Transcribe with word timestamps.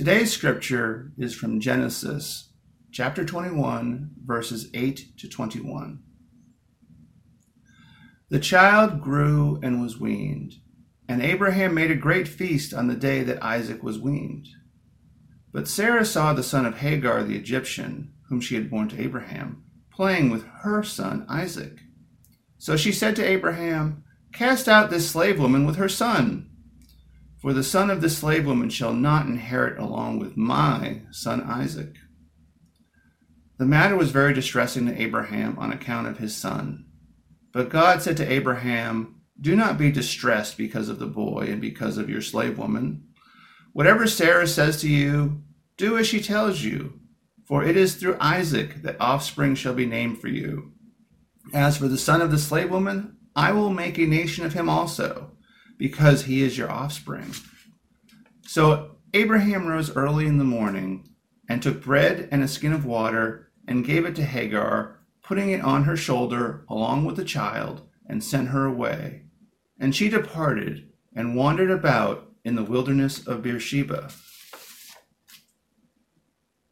Today's 0.00 0.32
scripture 0.32 1.12
is 1.18 1.34
from 1.34 1.60
Genesis 1.60 2.54
chapter 2.90 3.22
21, 3.22 4.12
verses 4.24 4.70
8 4.72 5.18
to 5.18 5.28
21. 5.28 6.02
The 8.30 8.38
child 8.38 9.02
grew 9.02 9.60
and 9.62 9.82
was 9.82 10.00
weaned, 10.00 10.54
and 11.06 11.20
Abraham 11.20 11.74
made 11.74 11.90
a 11.90 11.96
great 11.96 12.28
feast 12.28 12.72
on 12.72 12.88
the 12.88 12.94
day 12.94 13.22
that 13.24 13.44
Isaac 13.44 13.82
was 13.82 13.98
weaned. 13.98 14.48
But 15.52 15.68
Sarah 15.68 16.06
saw 16.06 16.32
the 16.32 16.42
son 16.42 16.64
of 16.64 16.78
Hagar 16.78 17.22
the 17.22 17.36
Egyptian, 17.36 18.14
whom 18.30 18.40
she 18.40 18.54
had 18.54 18.70
borne 18.70 18.88
to 18.88 19.02
Abraham, 19.02 19.64
playing 19.92 20.30
with 20.30 20.46
her 20.62 20.82
son 20.82 21.26
Isaac. 21.28 21.80
So 22.56 22.74
she 22.74 22.90
said 22.90 23.16
to 23.16 23.28
Abraham, 23.28 24.02
Cast 24.32 24.66
out 24.66 24.88
this 24.88 25.10
slave 25.10 25.38
woman 25.38 25.66
with 25.66 25.76
her 25.76 25.90
son, 25.90 26.49
for 27.40 27.52
the 27.52 27.64
son 27.64 27.90
of 27.90 28.00
the 28.00 28.10
slave 28.10 28.46
woman 28.46 28.68
shall 28.68 28.92
not 28.92 29.26
inherit 29.26 29.78
along 29.78 30.18
with 30.18 30.36
my 30.36 31.00
son 31.10 31.42
Isaac. 31.42 31.96
The 33.58 33.66
matter 33.66 33.96
was 33.96 34.10
very 34.10 34.34
distressing 34.34 34.86
to 34.86 35.00
Abraham 35.00 35.58
on 35.58 35.72
account 35.72 36.06
of 36.06 36.18
his 36.18 36.36
son. 36.36 36.86
But 37.52 37.68
God 37.68 38.02
said 38.02 38.16
to 38.18 38.30
Abraham, 38.30 39.22
Do 39.40 39.56
not 39.56 39.78
be 39.78 39.90
distressed 39.90 40.56
because 40.56 40.88
of 40.88 40.98
the 40.98 41.06
boy 41.06 41.46
and 41.48 41.60
because 41.60 41.98
of 41.98 42.08
your 42.08 42.22
slave 42.22 42.58
woman. 42.58 43.04
Whatever 43.72 44.06
Sarah 44.06 44.46
says 44.46 44.80
to 44.80 44.88
you, 44.88 45.42
do 45.76 45.96
as 45.96 46.06
she 46.06 46.20
tells 46.20 46.62
you, 46.62 47.00
for 47.46 47.64
it 47.64 47.76
is 47.76 47.94
through 47.94 48.16
Isaac 48.20 48.82
that 48.82 49.00
offspring 49.00 49.54
shall 49.54 49.74
be 49.74 49.86
named 49.86 50.20
for 50.20 50.28
you. 50.28 50.72
As 51.52 51.76
for 51.76 51.88
the 51.88 51.98
son 51.98 52.20
of 52.20 52.30
the 52.30 52.38
slave 52.38 52.70
woman, 52.70 53.16
I 53.34 53.52
will 53.52 53.70
make 53.70 53.98
a 53.98 54.06
nation 54.06 54.44
of 54.44 54.52
him 54.52 54.68
also, 54.68 55.32
because 55.80 56.22
he 56.22 56.42
is 56.42 56.56
your 56.56 56.70
offspring. 56.70 57.34
So 58.46 58.98
Abraham 59.12 59.66
rose 59.66 59.90
early 59.96 60.26
in 60.26 60.38
the 60.38 60.44
morning 60.44 61.08
and 61.48 61.60
took 61.60 61.82
bread 61.82 62.28
and 62.30 62.44
a 62.44 62.48
skin 62.48 62.72
of 62.72 62.86
water 62.86 63.50
and 63.66 63.84
gave 63.84 64.04
it 64.06 64.14
to 64.14 64.24
Hagar 64.24 65.00
putting 65.30 65.50
it 65.50 65.60
on 65.60 65.84
her 65.84 65.96
shoulder 65.96 66.64
along 66.68 67.04
with 67.04 67.14
the 67.14 67.24
child, 67.24 67.82
and 68.04 68.24
sent 68.24 68.48
her 68.48 68.66
away. 68.66 69.22
And 69.78 69.94
she 69.94 70.08
departed 70.08 70.90
and 71.14 71.36
wandered 71.36 71.70
about 71.70 72.32
in 72.44 72.56
the 72.56 72.64
wilderness 72.64 73.24
of 73.28 73.40
Beersheba. 73.40 74.10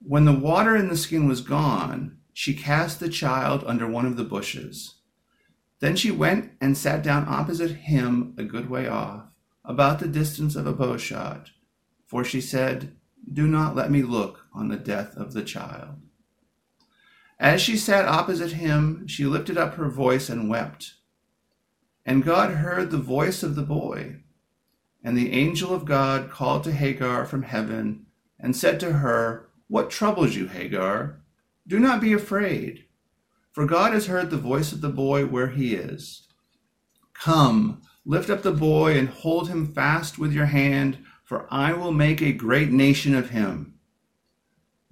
When 0.00 0.24
the 0.24 0.32
water 0.32 0.74
in 0.74 0.88
the 0.88 0.96
skin 0.96 1.28
was 1.28 1.40
gone, 1.40 2.18
she 2.32 2.52
cast 2.52 2.98
the 2.98 3.08
child 3.08 3.62
under 3.64 3.86
one 3.86 4.06
of 4.06 4.16
the 4.16 4.24
bushes. 4.24 4.97
Then 5.80 5.96
she 5.96 6.10
went 6.10 6.52
and 6.60 6.76
sat 6.76 7.02
down 7.02 7.26
opposite 7.28 7.70
him 7.70 8.34
a 8.36 8.42
good 8.42 8.68
way 8.68 8.88
off, 8.88 9.24
about 9.64 10.00
the 10.00 10.08
distance 10.08 10.56
of 10.56 10.66
a 10.66 10.72
bowshot, 10.72 11.50
for 12.06 12.24
she 12.24 12.40
said, 12.40 12.96
Do 13.30 13.46
not 13.46 13.76
let 13.76 13.90
me 13.90 14.02
look 14.02 14.46
on 14.52 14.68
the 14.68 14.76
death 14.76 15.16
of 15.16 15.32
the 15.32 15.42
child. 15.42 16.00
As 17.38 17.60
she 17.60 17.76
sat 17.76 18.06
opposite 18.06 18.52
him, 18.52 19.06
she 19.06 19.24
lifted 19.24 19.56
up 19.56 19.74
her 19.74 19.88
voice 19.88 20.28
and 20.28 20.48
wept. 20.48 20.94
And 22.04 22.24
God 22.24 22.54
heard 22.54 22.90
the 22.90 22.98
voice 22.98 23.42
of 23.42 23.54
the 23.54 23.62
boy. 23.62 24.16
And 25.04 25.16
the 25.16 25.32
angel 25.32 25.72
of 25.72 25.84
God 25.84 26.30
called 26.30 26.64
to 26.64 26.72
Hagar 26.72 27.24
from 27.24 27.44
heaven 27.44 28.06
and 28.40 28.56
said 28.56 28.80
to 28.80 28.94
her, 28.94 29.50
What 29.68 29.90
troubles 29.90 30.34
you, 30.34 30.48
Hagar? 30.48 31.20
Do 31.66 31.78
not 31.78 32.00
be 32.00 32.12
afraid, 32.12 32.86
for 33.58 33.66
God 33.66 33.92
has 33.92 34.06
heard 34.06 34.30
the 34.30 34.36
voice 34.36 34.70
of 34.70 34.82
the 34.82 34.88
boy 34.88 35.26
where 35.26 35.48
he 35.48 35.74
is. 35.74 36.28
Come, 37.12 37.82
lift 38.04 38.30
up 38.30 38.42
the 38.42 38.52
boy 38.52 38.96
and 38.96 39.08
hold 39.08 39.48
him 39.48 39.74
fast 39.74 40.16
with 40.16 40.32
your 40.32 40.46
hand, 40.46 40.98
for 41.24 41.52
I 41.52 41.72
will 41.72 41.90
make 41.90 42.22
a 42.22 42.30
great 42.30 42.70
nation 42.70 43.16
of 43.16 43.30
him. 43.30 43.74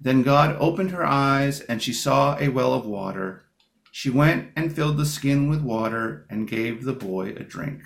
Then 0.01 0.21
God 0.21 0.57
opened 0.59 0.91
her 0.91 1.05
eyes, 1.05 1.61
and 1.61 1.81
she 1.81 1.93
saw 1.93 2.37
a 2.41 2.49
well 2.49 2.73
of 2.73 2.85
water. 2.85 3.45
She 3.93 4.09
went 4.09 4.51
and 4.57 4.75
filled 4.75 4.97
the 4.97 5.05
skin 5.05 5.47
with 5.47 5.61
water 5.61 6.27
and 6.29 6.45
gave 6.45 6.83
the 6.83 6.91
boy 6.91 7.29
a 7.37 7.45
drink. 7.45 7.83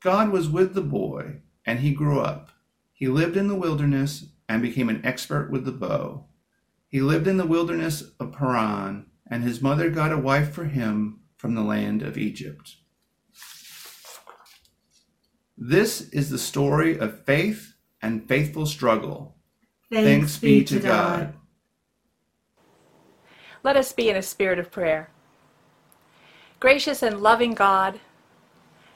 God 0.00 0.30
was 0.30 0.48
with 0.48 0.74
the 0.74 0.82
boy, 0.82 1.40
and 1.66 1.80
he 1.80 1.90
grew 1.94 2.20
up. 2.20 2.52
He 2.92 3.08
lived 3.08 3.36
in 3.36 3.48
the 3.48 3.56
wilderness 3.56 4.26
and 4.48 4.62
became 4.62 4.88
an 4.88 5.04
expert 5.04 5.50
with 5.50 5.64
the 5.64 5.72
bow. 5.72 6.26
He 6.86 7.00
lived 7.00 7.26
in 7.26 7.38
the 7.38 7.44
wilderness 7.44 8.04
of 8.20 8.30
Paran, 8.30 9.06
and 9.30 9.42
his 9.42 9.60
mother 9.60 9.90
got 9.90 10.12
a 10.12 10.18
wife 10.18 10.52
for 10.52 10.64
him 10.64 11.20
from 11.36 11.54
the 11.54 11.62
land 11.62 12.02
of 12.02 12.18
Egypt. 12.18 12.76
This 15.56 16.08
is 16.10 16.30
the 16.30 16.38
story 16.38 16.98
of 16.98 17.24
faith 17.24 17.74
and 18.00 18.26
faithful 18.28 18.66
struggle 18.66 19.36
Thanks, 19.90 20.38
be 20.38 20.62
to 20.64 20.78
God. 20.78 21.34
Let 23.64 23.76
us 23.76 23.92
be 23.92 24.08
in 24.08 24.16
a 24.16 24.22
spirit 24.22 24.58
of 24.58 24.70
prayer. 24.70 25.10
Gracious 26.60 27.02
and 27.02 27.22
loving 27.22 27.54
God, 27.54 28.00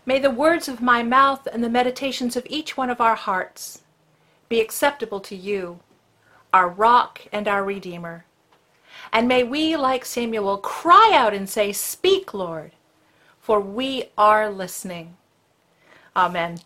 may 0.04 0.18
the 0.18 0.30
words 0.30 0.68
of 0.68 0.82
my 0.82 1.02
mouth 1.02 1.46
and 1.46 1.64
the 1.64 1.70
meditations 1.70 2.36
of 2.36 2.46
each 2.50 2.76
one 2.76 2.90
of 2.90 3.00
our 3.00 3.14
hearts 3.14 3.82
be 4.48 4.60
acceptable 4.60 5.20
to 5.20 5.36
you, 5.36 5.80
our 6.52 6.68
rock 6.68 7.22
and 7.32 7.48
our 7.48 7.64
redeemer. 7.64 8.26
And 9.12 9.28
may 9.28 9.42
we, 9.42 9.76
like 9.76 10.06
Samuel, 10.06 10.56
cry 10.56 11.12
out 11.14 11.34
and 11.34 11.48
say, 11.48 11.72
Speak, 11.72 12.32
Lord, 12.32 12.72
for 13.40 13.60
we 13.60 14.04
are 14.16 14.48
listening. 14.48 15.16
Amen. 16.16 16.60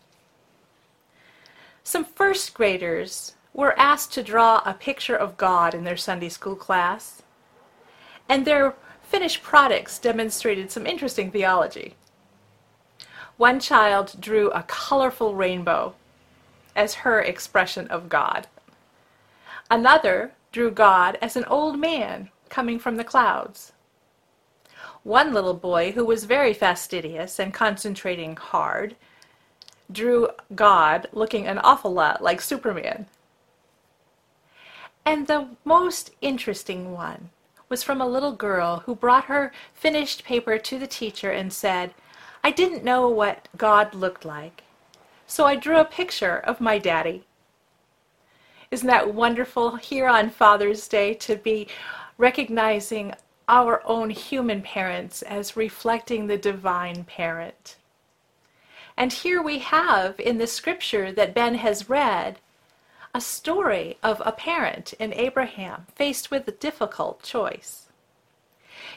Some 1.83 2.05
first 2.05 2.53
graders 2.53 3.33
were 3.53 3.77
asked 3.77 4.13
to 4.13 4.23
draw 4.23 4.61
a 4.65 4.73
picture 4.73 5.15
of 5.15 5.35
God 5.35 5.73
in 5.73 5.83
their 5.83 5.97
Sunday 5.97 6.29
school 6.29 6.55
class, 6.55 7.21
and 8.29 8.45
their 8.45 8.75
finished 9.01 9.41
products 9.41 9.99
demonstrated 9.99 10.71
some 10.71 10.85
interesting 10.85 11.31
theology. 11.31 11.95
One 13.37 13.59
child 13.59 14.15
drew 14.19 14.51
a 14.51 14.63
colorful 14.63 15.35
rainbow 15.35 15.95
as 16.75 16.95
her 16.95 17.21
expression 17.21 17.87
of 17.87 18.09
God. 18.09 18.47
Another 19.69 20.31
drew 20.51 20.71
God 20.71 21.17
as 21.21 21.35
an 21.35 21.45
old 21.45 21.77
man 21.79 22.29
coming 22.49 22.79
from 22.79 22.95
the 22.97 23.03
clouds. 23.03 23.71
One 25.03 25.33
little 25.33 25.53
boy, 25.53 25.93
who 25.93 26.05
was 26.05 26.25
very 26.25 26.53
fastidious 26.53 27.39
and 27.39 27.53
concentrating 27.53 28.35
hard, 28.35 28.95
drew 29.91 30.29
God 30.53 31.07
looking 31.13 31.47
an 31.47 31.59
awful 31.59 31.93
lot 31.93 32.21
like 32.21 32.41
Superman. 32.41 33.05
And 35.05 35.27
the 35.27 35.47
most 35.63 36.11
interesting 36.21 36.91
one 36.91 37.29
was 37.69 37.83
from 37.83 38.01
a 38.01 38.07
little 38.07 38.33
girl 38.33 38.83
who 38.85 38.95
brought 38.95 39.25
her 39.25 39.53
finished 39.73 40.23
paper 40.23 40.57
to 40.57 40.79
the 40.79 40.87
teacher 40.87 41.31
and 41.31 41.51
said, 41.53 41.93
I 42.43 42.51
didn't 42.51 42.83
know 42.83 43.07
what 43.07 43.47
God 43.57 43.93
looked 43.93 44.25
like, 44.25 44.63
so 45.25 45.45
I 45.45 45.55
drew 45.55 45.79
a 45.79 45.85
picture 45.85 46.37
of 46.37 46.61
my 46.61 46.77
daddy. 46.77 47.23
Isn't 48.69 48.87
that 48.87 49.13
wonderful 49.13 49.77
here 49.77 50.07
on 50.07 50.29
Father's 50.29 50.87
Day 50.87 51.13
to 51.15 51.37
be 51.37 51.67
recognizing 52.17 53.13
our 53.47 53.81
own 53.85 54.09
human 54.09 54.61
parents 54.61 55.21
as 55.21 55.55
reflecting 55.55 56.27
the 56.27 56.37
divine 56.37 57.03
parent? 57.03 57.77
And 58.97 59.13
here 59.13 59.41
we 59.41 59.59
have 59.59 60.19
in 60.19 60.37
the 60.39 60.47
scripture 60.47 61.11
that 61.11 61.35
Ben 61.35 61.55
has 61.55 61.89
read 61.89 62.39
a 63.13 63.21
story 63.21 63.97
of 64.03 64.21
a 64.25 64.31
parent 64.31 64.93
in 64.99 65.13
Abraham 65.13 65.85
faced 65.95 66.29
with 66.29 66.47
a 66.47 66.51
difficult 66.51 67.23
choice. 67.23 67.89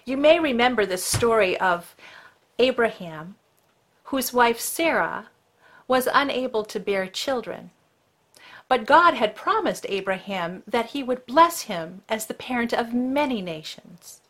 You 0.05 0.17
may 0.17 0.39
remember 0.39 0.87
the 0.87 0.99
story 0.99 1.59
of 1.61 1.95
Abraham, 2.59 3.37
whose 4.05 4.33
wife 4.33 4.59
Sarah 4.61 5.29
was 5.87 6.09
unable 6.13 6.65
to 6.65 6.81
bear 6.81 7.07
children. 7.07 7.71
But 8.71 8.87
God 8.87 9.15
had 9.15 9.35
promised 9.35 9.85
Abraham 9.89 10.63
that 10.65 10.91
he 10.91 11.03
would 11.03 11.27
bless 11.27 11.63
him 11.63 12.03
as 12.09 12.27
the 12.27 12.35
parent 12.35 12.73
of 12.73 12.95
many 12.95 13.43
nations. 13.43 14.21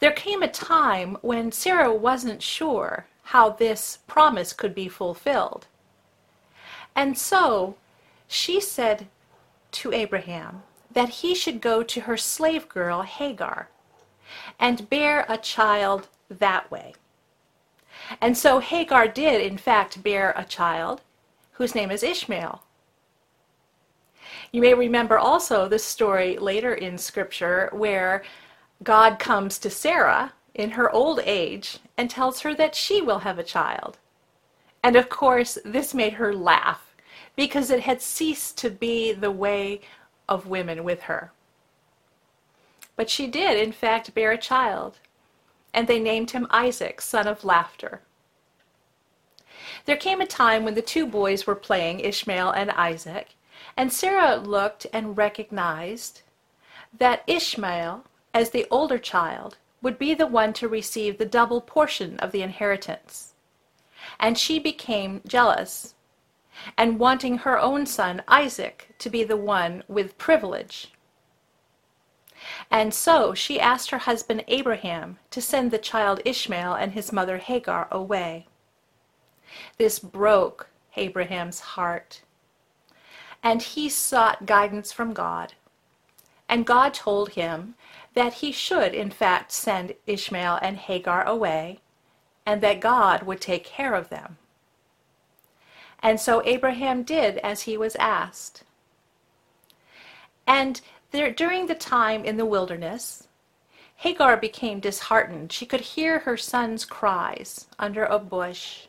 There 0.00 0.10
came 0.10 0.42
a 0.42 0.48
time 0.48 1.16
when 1.20 1.52
Sarah 1.52 1.94
wasn't 1.94 2.42
sure 2.42 3.06
how 3.26 3.50
this 3.50 4.00
promise 4.08 4.52
could 4.52 4.74
be 4.74 4.88
fulfilled. 4.88 5.68
And 6.96 7.16
so 7.16 7.76
she 8.26 8.60
said 8.60 9.06
to 9.70 9.92
Abraham 9.92 10.64
that 10.90 11.20
he 11.20 11.32
should 11.32 11.60
go 11.60 11.84
to 11.84 12.00
her 12.00 12.16
slave 12.16 12.68
girl 12.68 13.02
Hagar 13.02 13.68
and 14.58 14.90
bear 14.90 15.24
a 15.28 15.38
child 15.38 16.08
that 16.28 16.68
way. 16.72 16.92
And 18.20 18.36
so 18.36 18.58
Hagar 18.58 19.06
did, 19.06 19.40
in 19.40 19.58
fact, 19.58 20.02
bear 20.02 20.34
a 20.36 20.44
child 20.44 21.02
whose 21.52 21.76
name 21.76 21.92
is 21.92 22.02
Ishmael. 22.02 22.64
You 24.52 24.62
may 24.62 24.74
remember 24.74 25.18
also 25.18 25.68
the 25.68 25.78
story 25.78 26.38
later 26.38 26.74
in 26.74 26.96
Scripture 26.96 27.68
where 27.72 28.22
God 28.82 29.18
comes 29.18 29.58
to 29.58 29.70
Sarah 29.70 30.32
in 30.54 30.70
her 30.70 30.90
old 30.90 31.20
age 31.24 31.78
and 31.96 32.08
tells 32.08 32.40
her 32.40 32.54
that 32.54 32.74
she 32.74 33.02
will 33.02 33.20
have 33.20 33.38
a 33.38 33.44
child. 33.44 33.98
And 34.82 34.96
of 34.96 35.08
course, 35.08 35.58
this 35.64 35.92
made 35.92 36.14
her 36.14 36.34
laugh 36.34 36.94
because 37.36 37.70
it 37.70 37.80
had 37.80 38.00
ceased 38.00 38.56
to 38.58 38.70
be 38.70 39.12
the 39.12 39.30
way 39.30 39.80
of 40.28 40.46
women 40.46 40.82
with 40.82 41.02
her. 41.02 41.30
But 42.96 43.10
she 43.10 43.26
did, 43.26 43.58
in 43.58 43.72
fact, 43.72 44.14
bear 44.14 44.32
a 44.32 44.38
child, 44.38 44.98
and 45.72 45.86
they 45.86 46.00
named 46.00 46.32
him 46.32 46.48
Isaac, 46.50 47.00
son 47.00 47.28
of 47.28 47.44
laughter. 47.44 48.00
There 49.84 49.96
came 49.96 50.20
a 50.20 50.26
time 50.26 50.64
when 50.64 50.74
the 50.74 50.82
two 50.82 51.06
boys 51.06 51.46
were 51.46 51.54
playing, 51.54 52.00
Ishmael 52.00 52.50
and 52.50 52.70
Isaac, 52.72 53.28
and 53.78 53.92
Sarah 53.92 54.34
looked 54.34 54.88
and 54.92 55.16
recognized 55.16 56.22
that 56.98 57.22
Ishmael, 57.28 58.04
as 58.34 58.50
the 58.50 58.66
older 58.72 58.98
child, 58.98 59.56
would 59.80 60.00
be 60.00 60.14
the 60.14 60.26
one 60.26 60.52
to 60.54 60.66
receive 60.66 61.16
the 61.16 61.24
double 61.24 61.60
portion 61.60 62.18
of 62.18 62.32
the 62.32 62.42
inheritance. 62.42 63.34
And 64.18 64.36
she 64.36 64.58
became 64.58 65.22
jealous, 65.28 65.94
and 66.76 66.98
wanting 66.98 67.38
her 67.38 67.56
own 67.56 67.86
son, 67.86 68.24
Isaac, 68.26 68.96
to 68.98 69.08
be 69.08 69.22
the 69.22 69.36
one 69.36 69.84
with 69.86 70.18
privilege. 70.18 70.92
And 72.72 72.92
so 72.92 73.32
she 73.32 73.60
asked 73.60 73.90
her 73.90 73.98
husband 73.98 74.42
Abraham 74.48 75.18
to 75.30 75.40
send 75.40 75.70
the 75.70 75.78
child 75.78 76.20
Ishmael 76.24 76.74
and 76.74 76.92
his 76.92 77.12
mother 77.12 77.38
Hagar 77.38 77.86
away. 77.92 78.48
This 79.76 80.00
broke 80.00 80.68
Abraham's 80.96 81.60
heart, 81.60 82.22
and 83.42 83.62
he 83.62 83.88
sought 83.88 84.46
guidance 84.46 84.92
from 84.92 85.12
God. 85.12 85.54
And 86.48 86.66
God 86.66 86.94
told 86.94 87.30
him 87.30 87.74
that 88.14 88.34
he 88.34 88.52
should, 88.52 88.94
in 88.94 89.10
fact, 89.10 89.52
send 89.52 89.94
Ishmael 90.06 90.58
and 90.62 90.76
Hagar 90.76 91.24
away, 91.24 91.80
and 92.46 92.60
that 92.62 92.80
God 92.80 93.22
would 93.24 93.40
take 93.40 93.64
care 93.64 93.94
of 93.94 94.08
them. 94.08 94.38
And 96.02 96.20
so 96.20 96.42
Abraham 96.44 97.02
did 97.02 97.38
as 97.38 97.62
he 97.62 97.76
was 97.76 97.96
asked. 97.96 98.64
And 100.46 100.80
there, 101.10 101.30
during 101.30 101.66
the 101.66 101.74
time 101.74 102.24
in 102.24 102.36
the 102.36 102.46
wilderness, 102.46 103.28
Hagar 103.96 104.36
became 104.36 104.80
disheartened. 104.80 105.52
She 105.52 105.66
could 105.66 105.80
hear 105.80 106.20
her 106.20 106.36
son's 106.36 106.84
cries 106.84 107.66
under 107.78 108.04
a 108.04 108.18
bush, 108.18 108.86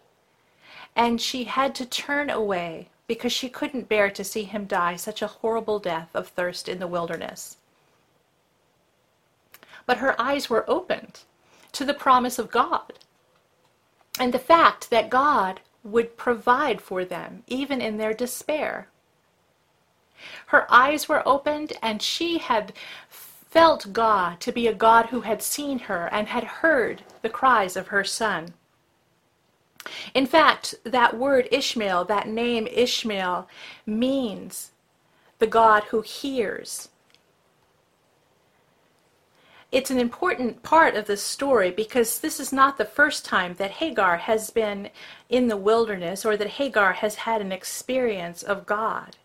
and 0.95 1.19
she 1.19 1.45
had 1.45 1.73
to 1.75 1.85
turn 1.85 2.29
away 2.29 2.89
because 3.09 3.33
she 3.33 3.49
couldn't 3.49 3.89
bear 3.89 4.11
to 4.11 4.23
see 4.23 4.43
him 4.43 4.65
die 4.65 4.95
such 4.95 5.23
a 5.23 5.33
horrible 5.41 5.79
death 5.79 6.09
of 6.13 6.27
thirst 6.27 6.69
in 6.69 6.77
the 6.77 6.85
wilderness. 6.85 7.57
But 9.87 9.97
her 9.97 10.13
eyes 10.21 10.47
were 10.47 10.69
opened 10.69 11.21
to 11.71 11.85
the 11.85 11.95
promise 11.95 12.37
of 12.37 12.51
God 12.51 12.93
and 14.19 14.31
the 14.31 14.37
fact 14.37 14.91
that 14.91 15.09
God 15.09 15.61
would 15.83 16.17
provide 16.17 16.81
for 16.81 17.03
them 17.03 17.41
even 17.47 17.81
in 17.81 17.97
their 17.97 18.13
despair. 18.13 18.89
Her 20.45 20.71
eyes 20.71 21.09
were 21.09 21.27
opened 21.27 21.73
and 21.81 22.03
she 22.03 22.37
had 22.37 22.73
felt 23.09 23.91
God 23.91 24.39
to 24.41 24.51
be 24.51 24.67
a 24.67 24.73
God 24.73 25.07
who 25.07 25.21
had 25.21 25.41
seen 25.41 25.79
her 25.79 26.09
and 26.11 26.27
had 26.27 26.43
heard 26.43 27.01
the 27.23 27.29
cries 27.29 27.75
of 27.75 27.87
her 27.87 28.03
son. 28.03 28.53
In 30.13 30.25
fact, 30.25 30.75
that 30.83 31.17
word 31.17 31.47
Ishmael, 31.51 32.05
that 32.05 32.27
name 32.27 32.67
Ishmael, 32.67 33.47
means 33.85 34.71
the 35.39 35.47
God 35.47 35.83
who 35.85 36.01
hears. 36.01 36.89
It's 39.71 39.91
an 39.91 39.99
important 39.99 40.63
part 40.63 40.95
of 40.95 41.05
the 41.05 41.17
story 41.17 41.69
because 41.69 42.19
this 42.19 42.39
is 42.39 42.51
not 42.51 42.77
the 42.77 42.85
first 42.85 43.23
time 43.23 43.53
that 43.55 43.71
Hagar 43.71 44.17
has 44.17 44.49
been 44.49 44.89
in 45.29 45.47
the 45.47 45.57
wilderness 45.57 46.25
or 46.25 46.35
that 46.37 46.47
Hagar 46.47 46.93
has 46.93 47.15
had 47.15 47.39
an 47.41 47.51
experience 47.51 48.41
of 48.41 48.65
God. 48.65 49.17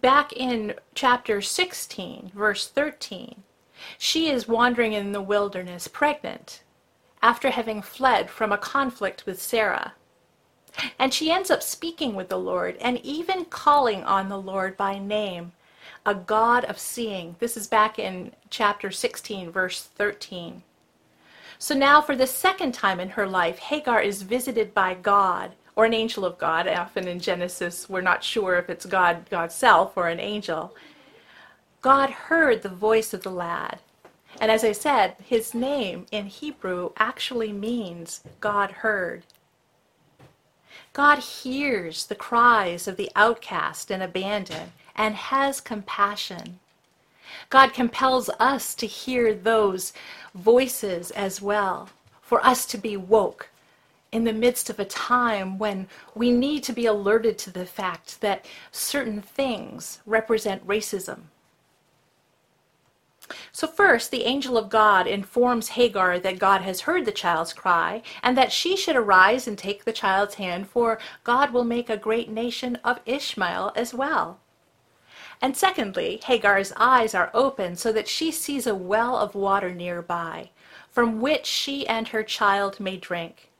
Back 0.00 0.32
in 0.32 0.74
chapter 0.94 1.42
16, 1.42 2.30
verse 2.32 2.68
13, 2.68 3.42
she 3.98 4.30
is 4.30 4.46
wandering 4.46 4.92
in 4.92 5.10
the 5.10 5.20
wilderness 5.20 5.88
pregnant 5.88 6.62
after 7.22 7.50
having 7.50 7.82
fled 7.82 8.30
from 8.30 8.52
a 8.52 8.58
conflict 8.58 9.26
with 9.26 9.40
Sarah. 9.40 9.94
And 10.98 11.12
she 11.12 11.30
ends 11.30 11.50
up 11.50 11.62
speaking 11.62 12.14
with 12.14 12.28
the 12.28 12.38
Lord 12.38 12.76
and 12.80 12.98
even 13.04 13.44
calling 13.44 14.04
on 14.04 14.28
the 14.28 14.40
Lord 14.40 14.76
by 14.76 14.98
name, 14.98 15.52
a 16.06 16.14
God 16.14 16.64
of 16.64 16.78
seeing. 16.78 17.36
This 17.38 17.56
is 17.56 17.66
back 17.66 17.98
in 17.98 18.32
chapter 18.50 18.90
16, 18.90 19.50
verse 19.50 19.82
13. 19.82 20.62
So 21.58 21.74
now, 21.74 22.00
for 22.00 22.14
the 22.14 22.26
second 22.26 22.72
time 22.72 23.00
in 23.00 23.10
her 23.10 23.26
life, 23.26 23.58
Hagar 23.58 24.00
is 24.00 24.22
visited 24.22 24.72
by 24.72 24.94
God 24.94 25.52
or 25.74 25.84
an 25.84 25.94
angel 25.94 26.24
of 26.24 26.38
God. 26.38 26.68
Often 26.68 27.08
in 27.08 27.18
Genesis, 27.18 27.88
we're 27.88 28.00
not 28.00 28.22
sure 28.22 28.56
if 28.56 28.70
it's 28.70 28.86
God, 28.86 29.28
God's 29.28 29.56
self, 29.56 29.96
or 29.96 30.08
an 30.08 30.20
angel. 30.20 30.74
God 31.80 32.10
heard 32.10 32.62
the 32.62 32.68
voice 32.68 33.12
of 33.12 33.22
the 33.22 33.30
lad 33.30 33.80
and 34.40 34.50
as 34.50 34.62
I 34.64 34.72
said, 34.72 35.16
his 35.24 35.54
name 35.54 36.06
in 36.12 36.26
Hebrew 36.26 36.90
actually 36.96 37.52
means 37.52 38.22
God 38.40 38.70
heard. 38.70 39.24
God 40.92 41.18
hears 41.18 42.06
the 42.06 42.14
cries 42.14 42.86
of 42.86 42.96
the 42.96 43.10
outcast 43.16 43.90
and 43.90 44.02
abandoned 44.02 44.72
and 44.94 45.14
has 45.14 45.60
compassion. 45.60 46.58
God 47.50 47.72
compels 47.72 48.30
us 48.40 48.74
to 48.76 48.86
hear 48.86 49.34
those 49.34 49.92
voices 50.34 51.10
as 51.12 51.42
well, 51.42 51.90
for 52.22 52.44
us 52.44 52.66
to 52.66 52.78
be 52.78 52.96
woke 52.96 53.48
in 54.12 54.24
the 54.24 54.32
midst 54.32 54.70
of 54.70 54.78
a 54.78 54.84
time 54.84 55.58
when 55.58 55.86
we 56.14 56.30
need 56.30 56.62
to 56.64 56.72
be 56.72 56.86
alerted 56.86 57.36
to 57.38 57.50
the 57.50 57.66
fact 57.66 58.20
that 58.20 58.46
certain 58.72 59.20
things 59.20 60.00
represent 60.06 60.66
racism 60.66 61.24
so, 63.52 63.66
first, 63.66 64.10
the 64.10 64.24
angel 64.24 64.56
of 64.56 64.70
God 64.70 65.06
informs 65.06 65.70
Hagar 65.70 66.18
that 66.18 66.38
God 66.38 66.62
has 66.62 66.82
heard 66.82 67.04
the 67.04 67.12
child's 67.12 67.52
cry 67.52 68.02
and 68.22 68.36
that 68.38 68.52
she 68.52 68.76
should 68.76 68.96
arise 68.96 69.46
and 69.46 69.58
take 69.58 69.84
the 69.84 69.92
child's 69.92 70.36
hand, 70.36 70.68
for 70.68 70.98
God 71.24 71.52
will 71.52 71.64
make 71.64 71.90
a 71.90 71.96
great 71.96 72.30
nation 72.30 72.76
of 72.76 73.00
Ishmael 73.04 73.72
as 73.76 73.92
well. 73.92 74.40
And 75.40 75.56
secondly, 75.56 76.20
Hagar's 76.24 76.72
eyes 76.76 77.14
are 77.14 77.30
open 77.32 77.76
so 77.76 77.92
that 77.92 78.08
she 78.08 78.32
sees 78.32 78.66
a 78.66 78.74
well 78.74 79.16
of 79.16 79.34
water 79.34 79.72
nearby, 79.72 80.50
from 80.90 81.20
which 81.20 81.46
she 81.46 81.86
and 81.86 82.08
her 82.08 82.22
child 82.22 82.80
may 82.80 82.96
drink. 82.96 83.50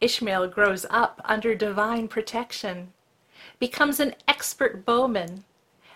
Ishmael 0.00 0.48
grows 0.48 0.84
up 0.90 1.20
under 1.24 1.54
divine 1.54 2.08
protection, 2.08 2.92
becomes 3.58 4.00
an 4.00 4.14
expert 4.26 4.84
bowman, 4.84 5.44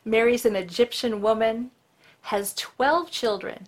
marries 0.04 0.46
an 0.46 0.54
Egyptian 0.54 1.20
woman, 1.20 1.72
has 2.28 2.52
12 2.54 3.10
children, 3.10 3.66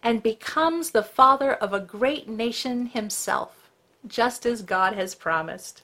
and 0.00 0.22
becomes 0.22 0.92
the 0.92 1.02
father 1.02 1.54
of 1.54 1.72
a 1.72 1.80
great 1.80 2.28
nation 2.28 2.86
himself, 2.86 3.68
just 4.06 4.46
as 4.46 4.62
God 4.62 4.94
has 4.94 5.16
promised. 5.16 5.82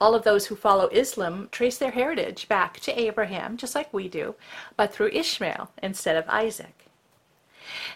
All 0.00 0.14
of 0.14 0.22
those 0.22 0.46
who 0.46 0.54
follow 0.54 0.86
Islam 0.92 1.48
trace 1.50 1.78
their 1.78 1.90
heritage 1.90 2.48
back 2.48 2.78
to 2.80 2.96
Abraham, 2.96 3.56
just 3.56 3.74
like 3.74 3.92
we 3.92 4.06
do, 4.08 4.36
but 4.76 4.94
through 4.94 5.08
Ishmael 5.08 5.72
instead 5.82 6.14
of 6.14 6.28
Isaac. 6.28 6.86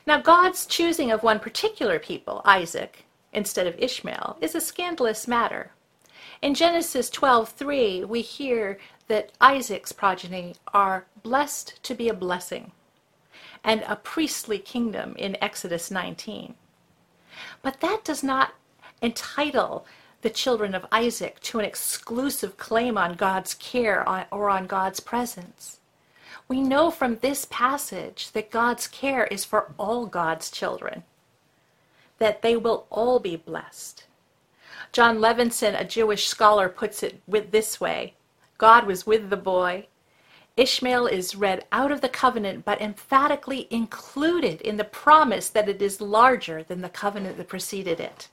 Now, 0.05 0.21
God's 0.21 0.67
choosing 0.67 1.13
of 1.13 1.23
one 1.23 1.39
particular 1.39 2.01
people, 2.01 2.43
Isaac, 2.45 3.05
instead 3.33 3.69
of 3.69 3.79
Ishmael, 3.79 4.39
is 4.41 4.57
a 4.57 4.61
scandalous 4.61 5.29
matter. 5.29 5.71
In 6.43 6.55
Genesis 6.55 7.09
12:3, 7.11 8.05
we 8.05 8.21
hear 8.21 8.79
that 9.09 9.33
Isaac's 9.41 9.93
progeny 9.93 10.57
are 10.75 11.07
blessed 11.23 11.83
to 11.83 11.95
be 11.95 12.09
a 12.09 12.15
blessing, 12.15 12.73
and 13.65 13.83
a 13.83 13.97
priestly 13.97 14.59
kingdom 14.59 15.15
in 15.17 15.43
Exodus 15.43 15.91
19. 15.91 16.55
But 17.63 17.81
that 17.81 18.05
does 18.05 18.23
not 18.23 18.55
entitle 19.01 19.87
the 20.23 20.31
children 20.31 20.75
of 20.75 20.87
Isaac 20.91 21.41
to 21.41 21.59
an 21.59 21.65
exclusive 21.65 22.57
claim 22.57 22.99
on 22.99 23.15
God's 23.15 23.55
care 23.55 24.05
or 24.31 24.51
on 24.51 24.67
God's 24.67 25.01
presence. 25.01 25.79
We 26.49 26.61
know 26.61 26.91
from 26.91 27.19
this 27.19 27.47
passage 27.51 28.31
that 28.33 28.51
God's 28.51 28.87
care 28.89 29.27
is 29.27 29.45
for 29.45 29.75
all 29.79 30.07
God's 30.07 30.51
children, 30.51 31.05
that 32.19 32.43
they 32.43 32.57
will 32.57 32.87
all 32.91 33.21
be 33.21 33.37
blessed. 33.37 34.06
Jon 34.97 35.19
Levenson, 35.19 35.79
a 35.79 35.85
Jewish 35.85 36.27
scholar, 36.27 36.71
puts 36.71 37.03
it 37.03 37.21
with 37.27 37.51
this 37.51 37.79
way 37.79 38.15
God 38.57 38.87
was 38.87 39.07
with 39.07 39.29
the 39.29 39.37
boy. 39.37 39.89
Ishmael 40.57 41.07
is 41.07 41.37
read 41.37 41.67
out 41.71 41.93
of 41.93 42.01
the 42.01 42.09
covenant, 42.09 42.65
but 42.65 42.81
emphatically 42.81 43.69
included 43.71 44.63
in 44.63 44.79
the 44.79 44.85
promise 44.85 45.51
that 45.51 45.69
it 45.69 45.83
is 45.83 46.01
larger 46.01 46.63
than 46.63 46.81
the 46.81 46.89
covenant 46.89 47.37
that 47.37 47.47
preceded 47.47 48.01
it. 48.01 48.31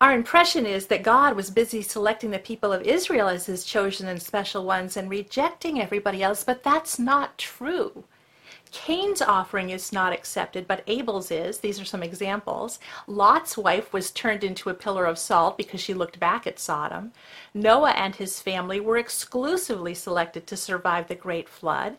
Our 0.00 0.12
impression 0.12 0.66
is 0.66 0.88
that 0.88 1.04
God 1.04 1.36
was 1.36 1.50
busy 1.50 1.82
selecting 1.82 2.32
the 2.32 2.40
people 2.40 2.72
of 2.72 2.82
Israel 2.82 3.28
as 3.28 3.46
his 3.46 3.64
chosen 3.64 4.08
and 4.08 4.20
special 4.20 4.64
ones 4.64 4.96
and 4.96 5.08
rejecting 5.08 5.80
everybody 5.80 6.24
else, 6.24 6.42
but 6.42 6.64
that's 6.64 6.98
not 6.98 7.38
true. 7.38 8.02
Cain's 8.72 9.20
offering 9.20 9.68
is 9.68 9.92
not 9.92 10.14
accepted, 10.14 10.66
but 10.66 10.82
Abel's 10.86 11.30
is. 11.30 11.58
These 11.58 11.78
are 11.78 11.84
some 11.84 12.02
examples. 12.02 12.78
Lot's 13.06 13.58
wife 13.58 13.92
was 13.92 14.10
turned 14.10 14.42
into 14.42 14.70
a 14.70 14.74
pillar 14.74 15.04
of 15.04 15.18
salt 15.18 15.58
because 15.58 15.80
she 15.80 15.92
looked 15.92 16.18
back 16.18 16.46
at 16.46 16.58
Sodom. 16.58 17.12
Noah 17.52 17.90
and 17.90 18.16
his 18.16 18.40
family 18.40 18.80
were 18.80 18.96
exclusively 18.96 19.92
selected 19.94 20.46
to 20.46 20.56
survive 20.56 21.06
the 21.06 21.14
great 21.14 21.50
flood. 21.50 21.98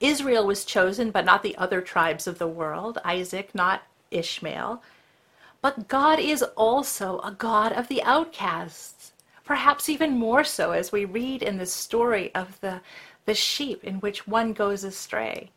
Israel 0.00 0.46
was 0.46 0.64
chosen, 0.64 1.10
but 1.10 1.26
not 1.26 1.42
the 1.42 1.56
other 1.56 1.82
tribes 1.82 2.26
of 2.26 2.38
the 2.38 2.48
world. 2.48 2.98
Isaac, 3.04 3.54
not 3.54 3.82
Ishmael. 4.10 4.82
But 5.60 5.88
God 5.88 6.18
is 6.18 6.42
also 6.56 7.18
a 7.20 7.32
God 7.32 7.72
of 7.72 7.88
the 7.88 8.02
outcasts, 8.02 9.12
perhaps 9.44 9.90
even 9.90 10.18
more 10.18 10.42
so 10.42 10.72
as 10.72 10.90
we 10.90 11.04
read 11.04 11.42
in 11.42 11.58
the 11.58 11.66
story 11.66 12.34
of 12.34 12.58
the, 12.60 12.80
the 13.26 13.34
sheep 13.34 13.84
in 13.84 13.96
which 13.96 14.26
one 14.26 14.54
goes 14.54 14.84
astray. 14.84 15.50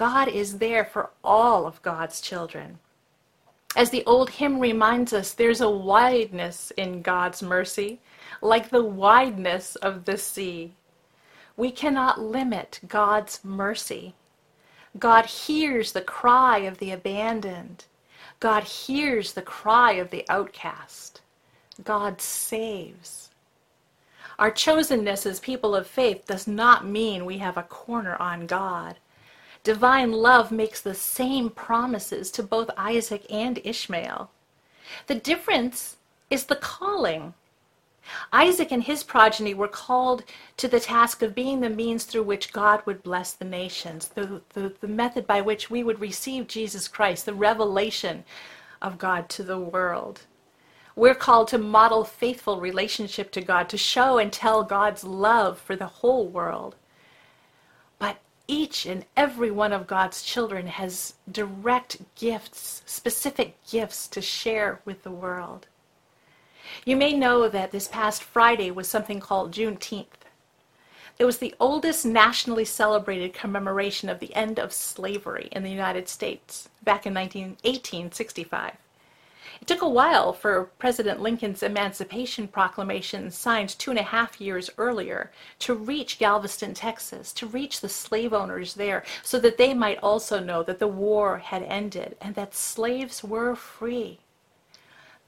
God 0.00 0.28
is 0.28 0.56
there 0.56 0.86
for 0.86 1.10
all 1.22 1.66
of 1.66 1.82
God's 1.82 2.22
children. 2.22 2.78
As 3.76 3.90
the 3.90 4.02
old 4.06 4.30
hymn 4.30 4.58
reminds 4.58 5.12
us, 5.12 5.34
there's 5.34 5.60
a 5.60 5.68
wideness 5.68 6.72
in 6.78 7.02
God's 7.02 7.42
mercy, 7.42 8.00
like 8.40 8.70
the 8.70 8.82
wideness 8.82 9.76
of 9.76 10.06
the 10.06 10.16
sea. 10.16 10.72
We 11.54 11.70
cannot 11.70 12.18
limit 12.18 12.80
God's 12.88 13.44
mercy. 13.44 14.14
God 14.98 15.26
hears 15.26 15.92
the 15.92 16.00
cry 16.00 16.60
of 16.60 16.78
the 16.78 16.92
abandoned. 16.92 17.84
God 18.40 18.64
hears 18.64 19.34
the 19.34 19.42
cry 19.42 19.92
of 19.92 20.08
the 20.08 20.24
outcast. 20.30 21.20
God 21.84 22.22
saves. 22.22 23.28
Our 24.38 24.50
chosenness 24.50 25.26
as 25.26 25.40
people 25.40 25.76
of 25.76 25.86
faith 25.86 26.24
does 26.24 26.46
not 26.46 26.86
mean 26.86 27.26
we 27.26 27.36
have 27.36 27.58
a 27.58 27.64
corner 27.64 28.16
on 28.16 28.46
God. 28.46 28.96
Divine 29.62 30.12
love 30.12 30.50
makes 30.50 30.80
the 30.80 30.94
same 30.94 31.50
promises 31.50 32.30
to 32.32 32.42
both 32.42 32.70
Isaac 32.76 33.26
and 33.30 33.60
Ishmael. 33.62 34.30
The 35.06 35.14
difference 35.14 35.96
is 36.30 36.44
the 36.44 36.56
calling. 36.56 37.34
Isaac 38.32 38.72
and 38.72 38.82
his 38.82 39.04
progeny 39.04 39.54
were 39.54 39.68
called 39.68 40.24
to 40.56 40.66
the 40.66 40.80
task 40.80 41.22
of 41.22 41.34
being 41.34 41.60
the 41.60 41.70
means 41.70 42.04
through 42.04 42.22
which 42.22 42.52
God 42.52 42.82
would 42.86 43.02
bless 43.02 43.32
the 43.32 43.44
nations, 43.44 44.08
the, 44.08 44.40
the, 44.54 44.72
the, 44.80 44.88
method 44.88 45.26
by 45.26 45.40
which 45.42 45.70
we 45.70 45.84
would 45.84 46.00
receive 46.00 46.48
Jesus 46.48 46.88
Christ, 46.88 47.26
the 47.26 47.34
revelation 47.34 48.24
of 48.80 48.98
God 48.98 49.28
to 49.30 49.42
the 49.42 49.58
world. 49.58 50.22
We're 50.96 51.14
called 51.14 51.48
to 51.48 51.58
model 51.58 52.04
faithful 52.04 52.60
relationship 52.60 53.30
to 53.32 53.42
God, 53.42 53.68
to 53.68 53.78
show 53.78 54.18
and 54.18 54.32
tell 54.32 54.64
God's 54.64 55.04
love 55.04 55.58
for 55.58 55.76
the 55.76 55.86
whole 55.86 56.26
world. 56.26 56.76
But 57.98 58.18
each 58.50 58.84
and 58.84 59.04
every 59.16 59.50
one 59.50 59.72
of 59.72 59.86
God's 59.86 60.24
children 60.24 60.66
has 60.66 61.14
direct 61.30 61.98
gifts, 62.16 62.82
specific 62.84 63.54
gifts 63.70 64.08
to 64.08 64.20
share 64.20 64.80
with 64.84 65.04
the 65.04 65.10
world. 65.10 65.68
You 66.84 66.96
may 66.96 67.12
know 67.12 67.48
that 67.48 67.70
this 67.70 67.86
past 67.86 68.24
Friday 68.24 68.72
was 68.72 68.88
something 68.88 69.20
called 69.20 69.52
Juneteenth. 69.52 70.26
It 71.16 71.24
was 71.24 71.38
the 71.38 71.54
oldest 71.60 72.04
nationally 72.04 72.64
celebrated 72.64 73.34
commemoration 73.34 74.08
of 74.08 74.18
the 74.18 74.34
end 74.34 74.58
of 74.58 74.72
slavery 74.72 75.48
in 75.52 75.62
the 75.62 75.70
United 75.70 76.08
States 76.08 76.68
back 76.82 77.06
in 77.06 77.12
19, 77.12 77.58
1865. 77.62 78.72
It 79.60 79.66
took 79.66 79.82
a 79.82 79.88
while 79.88 80.32
for 80.32 80.70
President 80.78 81.20
Lincoln's 81.20 81.62
Emancipation 81.62 82.48
Proclamation, 82.48 83.30
signed 83.30 83.78
two 83.78 83.90
and 83.90 83.98
a 83.98 84.04
half 84.04 84.40
years 84.40 84.70
earlier, 84.78 85.30
to 85.60 85.74
reach 85.74 86.18
Galveston, 86.18 86.74
Texas, 86.74 87.32
to 87.34 87.46
reach 87.46 87.80
the 87.80 87.88
slave 87.88 88.32
owners 88.32 88.74
there, 88.74 89.04
so 89.22 89.38
that 89.40 89.56
they 89.56 89.74
might 89.74 89.98
also 90.02 90.40
know 90.40 90.62
that 90.62 90.78
the 90.78 90.88
war 90.88 91.38
had 91.38 91.62
ended 91.62 92.16
and 92.20 92.34
that 92.34 92.54
slaves 92.54 93.24
were 93.24 93.54
free. 93.54 94.20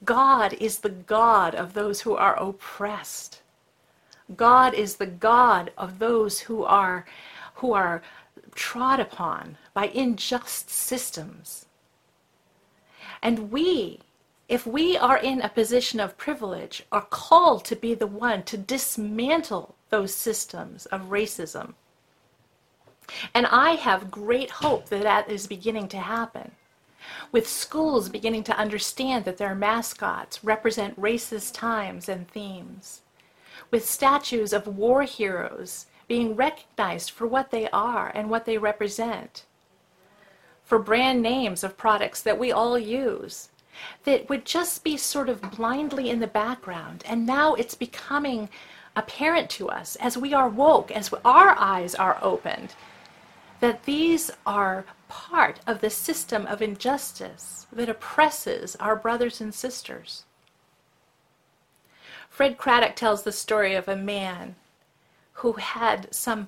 God 0.03 0.53
is 0.53 0.79
the 0.79 0.89
God 0.89 1.55
of 1.55 1.73
those 1.73 2.01
who 2.01 2.15
are 2.15 2.35
oppressed. 2.35 3.41
God 4.35 4.73
is 4.73 4.95
the 4.95 5.05
God 5.05 5.71
of 5.77 5.99
those 5.99 6.39
who 6.41 6.63
are 6.63 7.05
who 7.55 7.73
are 7.73 8.01
trod 8.55 8.99
upon 8.99 9.57
by 9.73 9.87
unjust 9.87 10.69
systems. 10.69 11.65
And 13.23 13.51
we 13.51 14.01
if 14.49 14.67
we 14.67 14.97
are 14.97 15.17
in 15.17 15.41
a 15.41 15.49
position 15.49 15.99
of 15.99 16.17
privilege, 16.17 16.83
are 16.91 17.07
called 17.09 17.63
to 17.65 17.75
be 17.75 17.93
the 17.93 18.07
one 18.07 18.43
to 18.43 18.57
dismantle 18.57 19.75
those 19.89 20.13
systems 20.13 20.85
of 20.87 21.09
racism. 21.09 21.73
And 23.33 23.47
I 23.47 23.71
have 23.71 24.11
great 24.11 24.49
hope 24.51 24.89
that 24.89 25.03
that 25.03 25.29
is 25.29 25.47
beginning 25.47 25.87
to 25.89 25.97
happen. 25.97 26.51
With 27.31 27.47
schools 27.47 28.09
beginning 28.09 28.43
to 28.43 28.57
understand 28.57 29.25
that 29.25 29.37
their 29.37 29.55
mascots 29.55 30.43
represent 30.43 30.99
racist 30.99 31.53
times 31.53 32.07
and 32.07 32.27
themes. 32.27 33.01
With 33.71 33.89
statues 33.89 34.53
of 34.53 34.67
war 34.67 35.03
heroes 35.03 35.85
being 36.07 36.35
recognized 36.35 37.11
for 37.11 37.27
what 37.27 37.49
they 37.49 37.69
are 37.69 38.11
and 38.13 38.29
what 38.29 38.45
they 38.45 38.57
represent. 38.57 39.45
For 40.63 40.79
brand 40.79 41.21
names 41.21 41.63
of 41.63 41.77
products 41.77 42.21
that 42.21 42.39
we 42.39 42.51
all 42.51 42.79
use 42.79 43.49
that 44.05 44.29
would 44.29 44.45
just 44.45 44.83
be 44.83 44.97
sort 44.97 45.29
of 45.29 45.41
blindly 45.41 46.09
in 46.09 46.19
the 46.19 46.27
background. 46.27 47.03
And 47.05 47.25
now 47.25 47.53
it's 47.55 47.75
becoming 47.75 48.49
apparent 48.95 49.49
to 49.51 49.69
us 49.69 49.95
as 49.97 50.17
we 50.17 50.33
are 50.33 50.49
woke, 50.49 50.91
as 50.91 51.11
our 51.25 51.57
eyes 51.57 51.95
are 51.95 52.19
opened, 52.21 52.75
that 53.59 53.83
these 53.83 54.29
are 54.45 54.85
part 55.07 55.59
of 55.65 55.81
the 55.81 55.89
system 55.89 56.45
of 56.45 56.61
injustice 56.61 57.67
that 57.71 57.89
oppresses 57.89 58.75
our 58.77 58.95
brothers 58.95 59.41
and 59.41 59.53
sisters. 59.53 60.25
Fred 62.29 62.57
Craddock 62.57 62.95
tells 62.95 63.23
the 63.23 63.31
story 63.31 63.75
of 63.75 63.87
a 63.87 63.95
man 63.95 64.55
who 65.33 65.53
had 65.53 66.13
some 66.13 66.47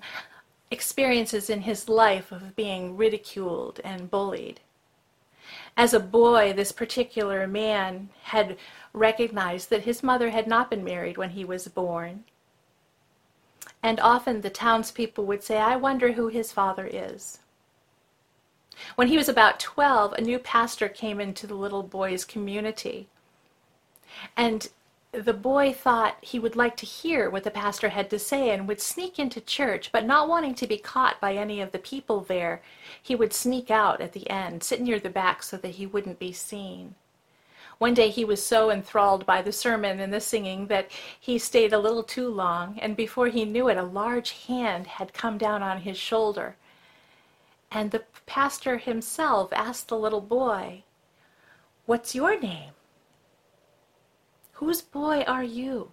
experiences 0.75 1.49
in 1.49 1.61
his 1.61 1.87
life 1.87 2.33
of 2.33 2.53
being 2.53 2.97
ridiculed 2.97 3.79
and 3.85 4.11
bullied. 4.11 4.59
As 5.77 5.93
a 5.93 6.01
boy, 6.01 6.51
this 6.51 6.73
particular 6.73 7.47
man 7.47 8.09
had 8.23 8.57
recognized 8.91 9.69
that 9.69 9.83
his 9.83 10.03
mother 10.03 10.31
had 10.31 10.47
not 10.47 10.69
been 10.69 10.83
married 10.83 11.17
when 11.17 11.29
he 11.29 11.45
was 11.45 11.69
born. 11.69 12.25
And 13.81 14.01
often 14.01 14.41
the 14.41 14.49
townspeople 14.49 15.25
would 15.25 15.43
say, 15.43 15.57
I 15.57 15.77
wonder 15.77 16.11
who 16.11 16.27
his 16.27 16.51
father 16.51 16.89
is. 16.91 17.39
When 18.95 19.07
he 19.07 19.15
was 19.15 19.29
about 19.29 19.61
12, 19.61 20.13
a 20.13 20.21
new 20.21 20.39
pastor 20.39 20.89
came 20.89 21.21
into 21.21 21.47
the 21.47 21.55
little 21.55 21.83
boy's 21.83 22.25
community. 22.25 23.07
And 24.35 24.67
the 25.23 25.33
boy 25.33 25.71
thought 25.71 26.17
he 26.21 26.39
would 26.39 26.55
like 26.55 26.75
to 26.77 26.85
hear 26.85 27.29
what 27.29 27.43
the 27.43 27.51
pastor 27.51 27.89
had 27.89 28.09
to 28.09 28.19
say 28.19 28.49
and 28.49 28.67
would 28.67 28.81
sneak 28.81 29.17
into 29.17 29.39
church, 29.39 29.91
but 29.91 30.05
not 30.05 30.27
wanting 30.27 30.55
to 30.55 30.67
be 30.67 30.77
caught 30.77 31.21
by 31.21 31.35
any 31.35 31.61
of 31.61 31.71
the 31.71 31.79
people 31.79 32.21
there, 32.21 32.61
he 33.01 33.15
would 33.15 33.33
sneak 33.33 33.71
out 33.71 34.01
at 34.01 34.13
the 34.13 34.29
end, 34.29 34.63
sit 34.63 34.81
near 34.81 34.99
the 34.99 35.09
back 35.09 35.43
so 35.43 35.57
that 35.57 35.75
he 35.75 35.85
wouldn't 35.85 36.19
be 36.19 36.33
seen. 36.33 36.95
One 37.77 37.93
day 37.93 38.09
he 38.09 38.23
was 38.23 38.45
so 38.45 38.71
enthralled 38.71 39.25
by 39.25 39.41
the 39.41 39.51
sermon 39.51 39.99
and 39.99 40.13
the 40.13 40.21
singing 40.21 40.67
that 40.67 40.89
he 41.19 41.37
stayed 41.37 41.73
a 41.73 41.79
little 41.79 42.03
too 42.03 42.29
long, 42.29 42.79
and 42.79 42.95
before 42.95 43.27
he 43.27 43.45
knew 43.45 43.67
it, 43.67 43.77
a 43.77 43.83
large 43.83 44.31
hand 44.47 44.87
had 44.87 45.13
come 45.13 45.37
down 45.37 45.61
on 45.61 45.81
his 45.81 45.97
shoulder. 45.97 46.55
And 47.71 47.91
the 47.91 48.03
pastor 48.25 48.77
himself 48.77 49.51
asked 49.51 49.89
the 49.89 49.97
little 49.97 50.21
boy, 50.21 50.83
What's 51.85 52.15
your 52.15 52.39
name? 52.39 52.71
Whose 54.55 54.81
boy 54.81 55.23
are 55.27 55.43
you? 55.43 55.91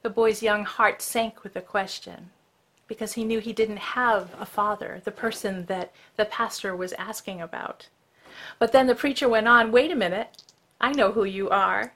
The 0.00 0.08
boy's 0.08 0.42
young 0.42 0.64
heart 0.64 1.02
sank 1.02 1.44
with 1.44 1.52
the 1.52 1.60
question 1.60 2.30
because 2.86 3.12
he 3.12 3.24
knew 3.24 3.38
he 3.38 3.52
didn't 3.52 3.76
have 3.76 4.30
a 4.40 4.46
father, 4.46 5.02
the 5.04 5.10
person 5.10 5.66
that 5.66 5.92
the 6.16 6.24
pastor 6.24 6.74
was 6.74 6.94
asking 6.94 7.42
about. 7.42 7.88
But 8.58 8.72
then 8.72 8.86
the 8.86 8.94
preacher 8.94 9.28
went 9.28 9.46
on, 9.46 9.70
Wait 9.70 9.90
a 9.90 9.94
minute, 9.94 10.42
I 10.80 10.92
know 10.92 11.12
who 11.12 11.24
you 11.24 11.50
are. 11.50 11.92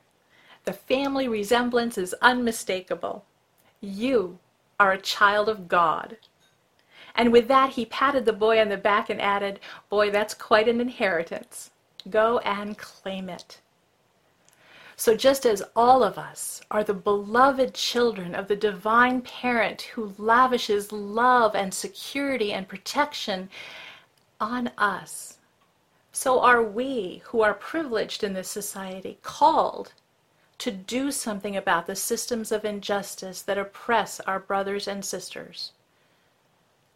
The 0.65 0.75
family 0.75 1.29
resemblance 1.29 1.97
is 1.97 2.15
unmistakable. 2.21 3.25
You 3.81 4.39
are 4.79 4.93
a 4.93 5.01
child 5.01 5.49
of 5.49 5.67
God. 5.67 6.19
And 7.15 7.33
with 7.33 7.49
that, 7.49 7.71
he 7.71 7.87
patted 7.87 8.27
the 8.27 8.35
boy 8.35 8.61
on 8.61 8.69
the 8.69 8.77
back 8.77 9.09
and 9.09 9.21
added, 9.21 9.61
Boy, 9.89 10.11
that's 10.11 10.35
quite 10.35 10.69
an 10.69 10.79
inheritance. 10.79 11.71
Go 12.11 12.39
and 12.41 12.77
claim 12.77 13.31
it. 13.31 13.62
So, 14.97 15.17
just 15.17 15.47
as 15.47 15.63
all 15.77 16.03
of 16.05 16.19
us 16.19 16.61
are 16.71 16.85
the 16.85 16.95
beloved 16.95 17.75
children 17.75 18.35
of 18.35 18.49
the 18.49 18.57
divine 18.57 19.23
parent 19.23 19.83
who 19.83 20.15
lavishes 20.19 20.93
love 20.93 21.55
and 21.55 21.75
security 21.75 22.53
and 22.53 22.69
protection 22.69 23.51
on 24.41 24.69
us, 24.79 25.39
so 26.13 26.41
are 26.41 26.63
we 26.63 27.23
who 27.27 27.41
are 27.43 27.55
privileged 27.55 28.23
in 28.25 28.35
this 28.35 28.49
society 28.49 29.19
called 29.23 29.93
to 30.59 30.71
do 30.71 31.11
something 31.11 31.57
about 31.57 31.87
the 31.87 31.97
systems 31.97 32.53
of 32.53 32.65
injustice 32.65 33.43
that 33.43 33.59
oppress 33.59 34.21
our 34.21 34.39
brothers 34.39 34.87
and 34.89 35.05
sisters. 35.05 35.73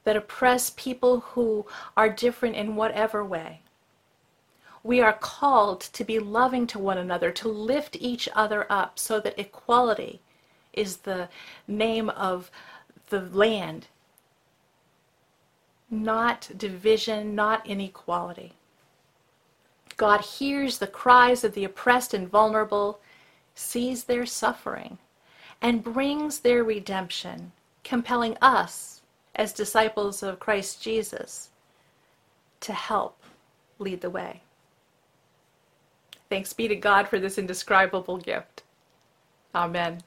that 0.05 0.17
oppress 0.17 0.71
people 0.77 1.21
who 1.21 1.67
are 1.97 2.09
different 2.09 2.57
in 2.57 2.77
whatever 2.77 3.25
way. 3.25 3.61
We 4.87 5.01
are 5.01 5.15
called 5.15 5.81
to 5.81 6.05
be 6.05 6.21
loving 6.21 6.69
to 6.69 6.79
one 6.79 6.97
another, 6.97 7.33
to 7.33 7.49
lift 7.49 7.97
each 7.99 8.29
other 8.37 8.71
up 8.71 9.01
so 9.01 9.19
that 9.19 9.37
equality 9.37 10.21
is 10.73 10.99
the 10.99 11.29
name 11.67 12.09
of 12.11 12.53
the 13.09 13.23
land, 13.23 13.89
not 15.91 16.49
division, 16.57 17.35
not 17.35 17.67
inequality. 17.67 18.53
God 19.97 20.21
hears 20.21 20.79
the 20.79 20.87
cries 20.87 21.43
of 21.43 21.55
the 21.55 21.65
oppressed 21.65 22.15
and 22.15 22.29
vulnerable, 22.29 23.01
sees 23.57 24.05
their 24.05 24.25
suffering, 24.25 24.99
and 25.61 25.83
brings 25.83 26.39
their 26.39 26.63
redemption, 26.63 27.51
compelling 27.83 28.37
us, 28.41 29.01
as 29.35 29.53
disciples 29.53 30.23
of 30.23 30.39
Christ 30.39 30.81
Jesus, 30.81 31.51
to 32.61 32.73
help 32.73 33.21
lead 33.81 34.01
the 34.01 34.11
way. 34.11 34.43
Thanks 36.29 36.53
be 36.53 36.69
to 36.69 36.77
God 36.77 37.09
for 37.09 37.19
this 37.19 37.39
indescribable 37.39 38.19
gift. 38.19 38.63
Amen. 39.55 40.01